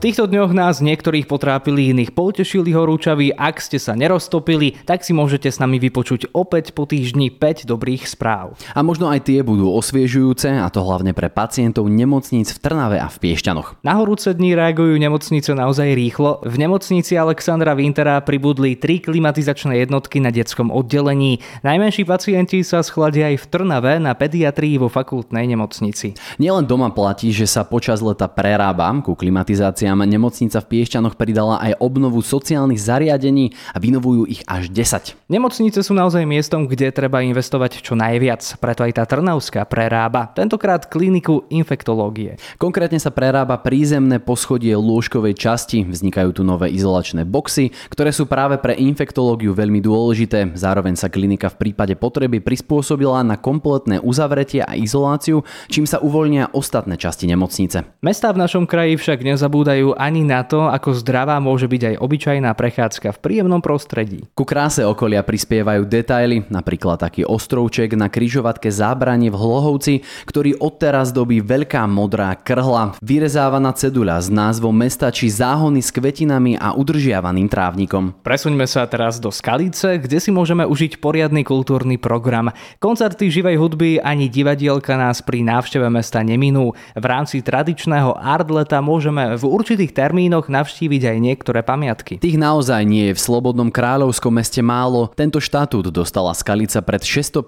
Týchto 0.00 0.24
dňoch 0.24 0.56
nás 0.56 0.80
niektorých 0.80 1.28
potrápili, 1.28 1.92
iných 1.92 2.16
potešili 2.16 2.72
horúčaví. 2.72 3.36
Ak 3.36 3.60
ste 3.60 3.76
sa 3.76 3.92
neroztopili, 3.92 4.80
tak 4.88 5.04
si 5.04 5.12
môžete 5.12 5.52
s 5.52 5.60
nami 5.60 5.76
vypočuť 5.76 6.32
opäť 6.32 6.72
po 6.72 6.88
týždni 6.88 7.28
5 7.28 7.68
dobrých 7.68 8.08
správ. 8.08 8.56
A 8.72 8.80
možno 8.80 9.12
aj 9.12 9.28
tie 9.28 9.44
budú 9.44 9.68
osviežujúce, 9.68 10.56
a 10.56 10.72
to 10.72 10.80
hlavne 10.80 11.12
pre 11.12 11.28
pacientov 11.28 11.84
nemocníc 11.92 12.48
v 12.48 12.64
Trnave 12.64 12.96
a 12.96 13.12
v 13.12 13.28
Piešťanoch. 13.28 13.84
Na 13.84 14.00
horúce 14.00 14.32
dní 14.32 14.56
reagujú 14.56 14.96
nemocnice 14.96 15.52
naozaj 15.52 15.92
rýchlo. 15.92 16.40
V 16.48 16.56
nemocnici 16.56 17.20
Alexandra 17.20 17.76
Wintera 17.76 18.24
pribudli 18.24 18.80
tri 18.80 19.04
klimatizačné 19.04 19.84
jednotky 19.84 20.16
na 20.24 20.32
detskom 20.32 20.72
oddelení. 20.72 21.44
Najmenší 21.60 22.08
pacienti 22.08 22.64
sa 22.64 22.80
schladia 22.80 23.36
aj 23.36 23.44
v 23.44 23.48
Trnave 23.52 24.00
na 24.00 24.16
pediatrii 24.16 24.80
vo 24.80 24.88
fakultnej 24.88 25.44
nemocnici. 25.44 26.16
Nielen 26.40 26.64
doma 26.64 26.88
platí, 26.88 27.36
že 27.36 27.44
sa 27.44 27.68
počas 27.68 28.00
leta 28.00 28.32
prerába 28.32 28.88
ku 29.04 29.12
klimatizácii 29.12 29.89
veciam 29.90 30.06
nemocnica 30.06 30.62
v 30.62 30.68
Piešťanoch 30.70 31.18
pridala 31.18 31.58
aj 31.58 31.82
obnovu 31.82 32.22
sociálnych 32.22 32.78
zariadení 32.78 33.50
a 33.74 33.82
vynovujú 33.82 34.22
ich 34.30 34.46
až 34.46 34.70
10. 34.70 35.18
Nemocnice 35.26 35.82
sú 35.82 35.92
naozaj 35.98 36.22
miestom, 36.26 36.70
kde 36.70 36.94
treba 36.94 37.26
investovať 37.26 37.82
čo 37.82 37.98
najviac, 37.98 38.42
preto 38.62 38.86
aj 38.86 38.92
tá 38.94 39.04
Trnavská 39.10 39.66
prerába, 39.66 40.30
tentokrát 40.30 40.86
kliniku 40.86 41.42
infektológie. 41.50 42.38
Konkrétne 42.62 43.02
sa 43.02 43.10
prerába 43.10 43.58
prízemné 43.58 44.22
poschodie 44.22 44.78
lôžkovej 44.78 45.34
časti, 45.34 45.82
vznikajú 45.82 46.38
tu 46.38 46.42
nové 46.46 46.70
izolačné 46.70 47.26
boxy, 47.26 47.74
ktoré 47.90 48.14
sú 48.14 48.30
práve 48.30 48.62
pre 48.62 48.78
infektológiu 48.78 49.50
veľmi 49.50 49.82
dôležité. 49.82 50.54
Zároveň 50.54 50.94
sa 50.94 51.10
klinika 51.10 51.50
v 51.50 51.66
prípade 51.66 51.98
potreby 51.98 52.38
prispôsobila 52.38 53.26
na 53.26 53.34
kompletné 53.34 53.98
uzavretie 53.98 54.62
a 54.62 54.78
izoláciu, 54.78 55.42
čím 55.66 55.82
sa 55.82 55.98
uvoľnia 55.98 56.54
ostatné 56.54 56.94
časti 56.94 57.26
nemocnice. 57.26 57.98
Mestá 58.04 58.30
v 58.30 58.42
našom 58.46 58.64
kraji 58.70 58.94
však 58.94 59.26
nezabúdajú 59.26 59.79
nezabúdajú 59.80 59.96
ani 59.96 60.22
na 60.24 60.44
to, 60.44 60.68
ako 60.68 60.92
zdravá 61.00 61.40
môže 61.40 61.66
byť 61.66 61.82
aj 61.82 61.94
obyčajná 62.00 62.50
prechádzka 62.52 63.16
v 63.16 63.18
príjemnom 63.18 63.64
prostredí. 63.64 64.28
Ku 64.36 64.44
kráse 64.44 64.84
okolia 64.84 65.24
prispievajú 65.24 65.88
detaily, 65.88 66.44
napríklad 66.52 67.00
taký 67.00 67.24
ostrovček 67.24 67.96
na 67.96 68.12
kryžovatke 68.12 68.68
zábranie 68.68 69.32
v 69.32 69.40
Hlohovci, 69.40 70.04
ktorý 70.28 70.60
odteraz 70.60 71.12
dobí 71.12 71.40
veľká 71.40 71.84
modrá 71.88 72.36
krhla, 72.36 72.96
vyrezávaná 73.00 73.72
ceduľa 73.72 74.20
s 74.20 74.28
názvom 74.28 74.74
mesta 74.74 75.08
či 75.08 75.32
záhony 75.32 75.80
s 75.80 75.90
kvetinami 75.90 76.60
a 76.60 76.76
udržiavaným 76.76 77.48
trávnikom. 77.48 78.20
Presuňme 78.20 78.68
sa 78.68 78.84
teraz 78.84 79.16
do 79.16 79.32
Skalice, 79.32 79.96
kde 79.96 80.20
si 80.20 80.28
môžeme 80.28 80.68
užiť 80.68 81.00
poriadny 81.00 81.42
kultúrny 81.46 81.96
program. 81.96 82.52
Koncerty 82.82 83.32
živej 83.32 83.56
hudby 83.56 84.02
ani 84.02 84.28
divadielka 84.28 84.98
nás 84.98 85.24
pri 85.24 85.40
návšteve 85.46 85.88
mesta 85.88 86.20
neminú. 86.20 86.76
V 86.94 87.04
rámci 87.04 87.40
tradičného 87.40 88.16
artleta 88.18 88.82
môžeme 88.84 89.38
v 89.38 89.44
určitých 89.46 89.69
určitých 89.70 89.94
termínoch 89.94 90.50
navštíviť 90.50 91.14
aj 91.14 91.18
niektoré 91.22 91.62
pamiatky. 91.62 92.18
Tých 92.18 92.34
naozaj 92.34 92.82
nie 92.82 93.06
je 93.06 93.14
v 93.14 93.22
Slobodnom 93.22 93.70
kráľovskom 93.70 94.34
meste 94.34 94.58
málo. 94.66 95.14
Tento 95.14 95.38
štatút 95.38 95.94
dostala 95.94 96.34
Skalica 96.34 96.82
pred 96.82 96.98
650 97.06 97.46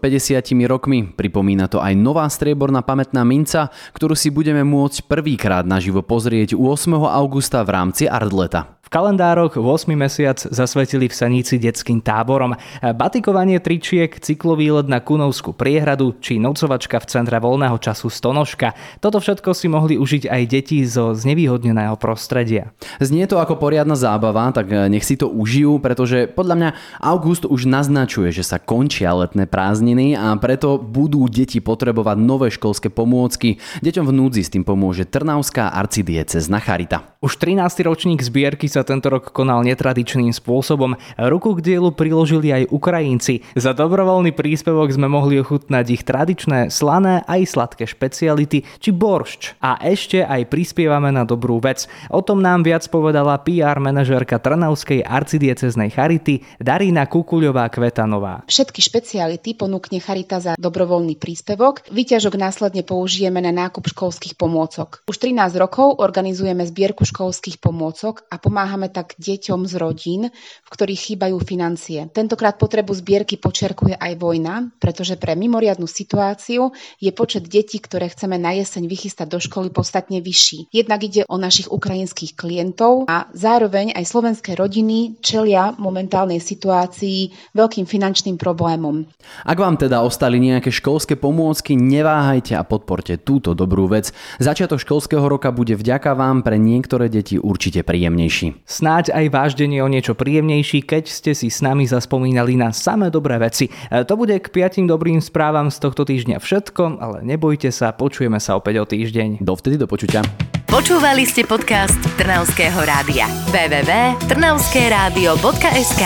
rokmi. 0.71 1.11
Pripomína 1.19 1.67
to 1.67 1.83
aj 1.83 1.99
nová 1.99 2.31
strieborná 2.31 2.87
pamätná 2.87 3.27
minca, 3.27 3.75
ktorú 3.91 4.15
si 4.15 4.31
budeme 4.31 4.63
môcť 4.63 5.11
prvýkrát 5.11 5.67
naživo 5.67 6.07
pozrieť 6.07 6.55
8. 6.55 6.95
augusta 7.11 7.67
v 7.67 7.75
rámci 7.75 8.07
Ardleta 8.07 8.82
kalendároch 8.93 9.57
8. 9.57 9.89
mesiac 9.97 10.37
zasvetili 10.37 11.09
v 11.09 11.17
Saníci 11.17 11.57
detským 11.57 12.05
táborom. 12.05 12.53
Batikovanie 12.85 13.57
tričiek, 13.57 14.13
cyklový 14.21 14.69
let 14.77 14.85
na 14.93 15.01
Kunovskú 15.01 15.57
priehradu 15.57 16.13
či 16.21 16.37
nocovačka 16.37 17.01
v 17.01 17.09
centre 17.09 17.41
voľného 17.41 17.81
času 17.81 18.13
Stonožka. 18.13 18.77
Toto 19.01 19.17
všetko 19.17 19.57
si 19.57 19.73
mohli 19.73 19.97
užiť 19.97 20.29
aj 20.29 20.43
deti 20.45 20.85
zo 20.85 21.17
znevýhodneného 21.17 21.97
prostredia. 21.97 22.77
Znie 23.01 23.25
to 23.25 23.41
ako 23.41 23.57
poriadna 23.57 23.97
zábava, 23.97 24.53
tak 24.53 24.69
nech 24.93 25.09
si 25.09 25.17
to 25.17 25.33
užijú, 25.33 25.81
pretože 25.81 26.29
podľa 26.29 26.55
mňa 26.61 26.71
august 27.01 27.49
už 27.49 27.65
naznačuje, 27.65 28.29
že 28.29 28.45
sa 28.45 28.61
končia 28.61 29.17
letné 29.17 29.49
prázdniny 29.49 30.21
a 30.21 30.37
preto 30.37 30.77
budú 30.77 31.25
deti 31.33 31.65
potrebovať 31.65 32.21
nové 32.21 32.53
školské 32.53 32.93
pomôcky. 32.93 33.57
Deťom 33.81 34.05
v 34.05 34.13
núdzi 34.21 34.45
s 34.45 34.53
tým 34.53 34.69
pomôže 34.69 35.09
Trnavská 35.09 35.73
arcidiecezna 35.73 36.61
Charita. 36.61 37.17
Už 37.25 37.41
13. 37.41 37.65
ročník 37.89 38.21
zbierky 38.21 38.67
sa 38.69 38.82
tento 38.83 39.11
rok 39.11 39.33
konal 39.33 39.65
netradičným 39.67 40.31
spôsobom. 40.35 40.99
Ruku 41.17 41.59
k 41.59 41.75
dielu 41.75 41.91
priložili 41.95 42.53
aj 42.53 42.71
Ukrajinci. 42.71 43.43
Za 43.57 43.73
dobrovoľný 43.73 44.35
príspevok 44.35 44.93
sme 44.93 45.09
mohli 45.09 45.41
ochutnať 45.41 45.87
ich 45.91 46.03
tradičné 46.03 46.69
slané 46.69 47.25
aj 47.27 47.41
sladké 47.49 47.85
špeciality 47.87 48.65
či 48.79 48.91
boršč. 48.91 49.59
A 49.63 49.79
ešte 49.83 50.23
aj 50.23 50.51
prispievame 50.51 51.11
na 51.15 51.23
dobrú 51.23 51.63
vec. 51.63 51.87
O 52.11 52.21
tom 52.21 52.43
nám 52.43 52.67
viac 52.67 52.85
povedala 52.91 53.39
PR 53.41 53.79
manažérka 53.83 54.39
Trnavskej 54.43 55.07
arcidieceznej 55.07 55.95
Charity 55.95 56.43
Darina 56.59 57.07
Kukuľová 57.07 57.71
Kvetanová. 57.71 58.45
Všetky 58.47 58.81
špeciality 58.83 59.55
ponúkne 59.55 60.03
Charita 60.03 60.43
za 60.43 60.53
dobrovoľný 60.59 61.17
príspevok. 61.17 61.87
Výťažok 61.91 62.35
následne 62.37 62.83
použijeme 62.83 63.39
na 63.39 63.55
nákup 63.55 63.87
školských 63.91 64.35
pomôcok. 64.35 65.05
Už 65.07 65.17
13 65.23 65.55
rokov 65.61 66.01
organizujeme 66.03 66.65
zbierku 66.67 67.07
školských 67.07 67.63
pomôcok 67.63 68.27
a 68.33 68.37
pomáhame 68.73 68.89
tak 68.89 69.21
deťom 69.21 69.69
z 69.69 69.75
rodín, 69.77 70.23
v 70.65 70.69
ktorých 70.73 71.13
chýbajú 71.13 71.37
financie. 71.45 72.09
Tentokrát 72.09 72.57
potrebu 72.57 72.97
zbierky 72.97 73.37
počerkuje 73.37 74.01
aj 74.01 74.17
vojna, 74.17 74.73
pretože 74.81 75.21
pre 75.21 75.37
mimoriadnu 75.37 75.85
situáciu 75.85 76.73
je 76.97 77.13
počet 77.13 77.45
detí, 77.53 77.77
ktoré 77.77 78.09
chceme 78.09 78.41
na 78.41 78.57
jeseň 78.57 78.89
vychystať 78.89 79.29
do 79.29 79.37
školy 79.45 79.69
podstatne 79.69 80.25
vyšší. 80.25 80.73
Jednak 80.73 81.05
ide 81.05 81.29
o 81.29 81.37
našich 81.37 81.69
ukrajinských 81.69 82.33
klientov 82.33 83.05
a 83.13 83.29
zároveň 83.37 83.93
aj 83.93 84.09
slovenské 84.09 84.57
rodiny 84.57 85.21
čelia 85.21 85.77
momentálnej 85.77 86.41
situácii 86.41 87.53
veľkým 87.53 87.85
finančným 87.85 88.41
problémom. 88.41 89.05
Ak 89.45 89.61
vám 89.61 89.77
teda 89.77 90.01
ostali 90.01 90.41
nejaké 90.41 90.73
školské 90.73 91.21
pomôcky, 91.21 91.77
neváhajte 91.77 92.57
a 92.57 92.65
podporte 92.65 93.21
túto 93.21 93.53
dobrú 93.53 93.85
vec. 93.93 94.17
Začiatok 94.41 94.81
školského 94.81 95.29
roka 95.29 95.53
bude 95.53 95.77
vďaka 95.77 96.17
vám 96.17 96.41
pre 96.41 96.57
niektoré 96.57 97.13
deti 97.13 97.37
určite 97.37 97.85
príjemnejší. 97.85 98.62
Snáď 98.63 99.11
aj 99.11 99.27
váš 99.29 99.53
deň 99.59 99.75
je 99.75 99.83
o 99.83 99.91
niečo 99.91 100.15
príjemnejší, 100.15 100.87
keď 100.87 101.11
ste 101.11 101.35
si 101.35 101.51
s 101.51 101.59
nami 101.61 101.85
zaspomínali 101.85 102.55
na 102.55 102.71
samé 102.71 103.11
dobré 103.11 103.35
veci. 103.43 103.67
E, 103.69 104.07
to 104.07 104.15
bude 104.15 104.39
k 104.39 104.47
piatim 104.49 104.87
dobrým 104.87 105.19
správam 105.19 105.67
z 105.69 105.83
tohto 105.83 106.07
týždňa 106.07 106.39
všetko, 106.39 107.03
ale 107.03 107.27
nebojte 107.27 107.75
sa, 107.75 107.91
počujeme 107.91 108.39
sa 108.39 108.55
opäť 108.57 108.79
o 108.81 108.87
týždeň. 108.87 109.43
Dovtedy 109.43 109.77
do 109.77 109.91
počutia. 109.91 110.23
Počúvali 110.71 111.27
ste 111.29 111.45
podcast 111.45 112.01
Trnavského 112.17 112.81
rádia. 112.87 113.27
www.trnavskeradio.sk 113.53 116.03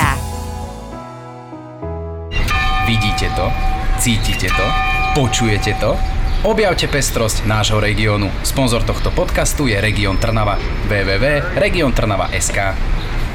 Vidíte 2.87 3.27
to? 3.38 3.47
Cítite 4.03 4.49
to? 4.50 4.67
Počujete 5.15 5.75
to? 5.78 6.16
Objavte 6.45 6.85
pestrosť 6.85 7.49
nášho 7.49 7.81
regiónu. 7.81 8.29
Sponzor 8.45 8.85
tohto 8.85 9.09
podcastu 9.09 9.73
je 9.73 9.81
Region 9.81 10.21
Trnava. 10.21 10.61
www.regiontrnava.sk 10.85 12.77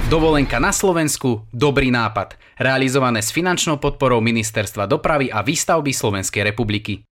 Dovolenka 0.06 0.62
na 0.62 0.70
Slovensku, 0.70 1.42
dobrý 1.50 1.90
nápad. 1.90 2.38
Realizované 2.62 3.26
s 3.26 3.34
finančnou 3.34 3.82
podporou 3.82 4.22
Ministerstva 4.22 4.86
dopravy 4.86 5.34
a 5.34 5.42
výstavby 5.42 5.90
Slovenskej 5.90 6.54
republiky. 6.54 7.02